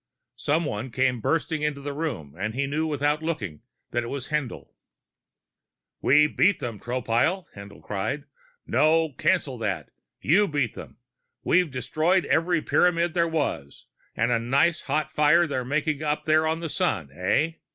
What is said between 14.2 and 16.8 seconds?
a nice hot fire they're making up there on the